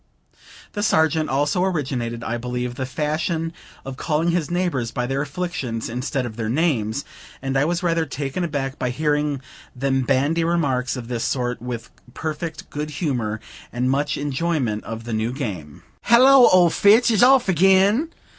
The 0.73 0.81
Sergeant 0.81 1.29
also 1.29 1.63
originated, 1.63 2.23
I 2.23 2.35
believe, 2.39 2.73
the 2.73 2.87
fashion 2.87 3.53
of 3.85 3.97
calling 3.97 4.29
his 4.31 4.49
neighbors 4.49 4.89
by 4.89 5.05
their 5.05 5.21
afflictions 5.21 5.89
instead 5.89 6.25
of 6.25 6.37
their 6.37 6.49
names; 6.49 7.05
and 7.39 7.55
I 7.55 7.65
was 7.65 7.83
rather 7.83 8.07
taken 8.07 8.43
aback 8.43 8.79
by 8.79 8.89
hearing 8.89 9.41
them 9.75 10.01
bandy 10.01 10.43
remarks 10.43 10.95
of 10.97 11.07
this 11.07 11.23
sort, 11.23 11.61
with 11.61 11.91
perfect 12.15 12.71
good 12.71 12.89
humor 12.89 13.39
and 13.71 13.91
much 13.91 14.17
enjoyment 14.17 14.83
of 14.85 15.03
the 15.03 15.13
new 15.13 15.31
game. 15.31 15.83
"Hallo, 16.05 16.47
old 16.49 16.73
Fits 16.73 17.11
is 17.11 17.21
off 17.21 17.47
again!" 17.47 18.09